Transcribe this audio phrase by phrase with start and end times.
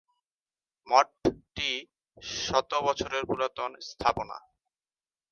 [0.87, 1.09] মঠ
[1.55, 1.69] টি
[2.37, 4.37] শত বছরের পুরাতন স্থাপনা।